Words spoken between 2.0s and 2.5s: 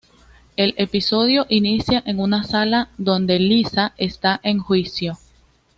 en una